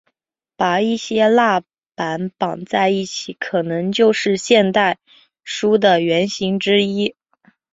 [0.55, 1.61] 把一些蜡
[1.93, 4.97] 板绑在一起可能就是现代
[5.43, 7.15] 书的原型之一。